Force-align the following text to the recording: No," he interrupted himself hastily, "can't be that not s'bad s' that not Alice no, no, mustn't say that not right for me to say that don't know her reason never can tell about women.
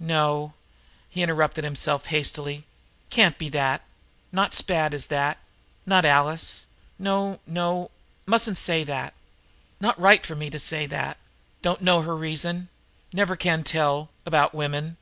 No," 0.00 0.54
he 1.08 1.24
interrupted 1.24 1.64
himself 1.64 2.06
hastily, 2.06 2.64
"can't 3.10 3.36
be 3.36 3.48
that 3.48 3.82
not 4.30 4.54
s'bad 4.54 4.94
s' 4.94 5.06
that 5.06 5.38
not 5.86 6.04
Alice 6.04 6.66
no, 7.00 7.40
no, 7.48 7.90
mustn't 8.24 8.58
say 8.58 8.84
that 8.84 9.12
not 9.80 9.98
right 10.00 10.24
for 10.24 10.36
me 10.36 10.50
to 10.50 10.58
say 10.60 10.86
that 10.86 11.16
don't 11.62 11.82
know 11.82 12.02
her 12.02 12.16
reason 12.16 12.68
never 13.12 13.34
can 13.34 13.64
tell 13.64 14.08
about 14.24 14.54
women. 14.54 14.96